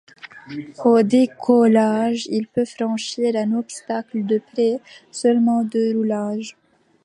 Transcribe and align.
Au 0.83 1.03
décollage, 1.03 2.25
il 2.31 2.47
peut 2.47 2.65
franchir 2.65 3.35
un 3.35 3.53
obstacle 3.53 4.25
de 4.25 4.37
après 4.37 4.79
seulement 5.11 5.63
de 5.63 5.95
roulage. 5.95 6.57